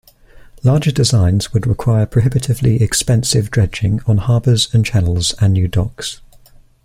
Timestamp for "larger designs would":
0.63-1.67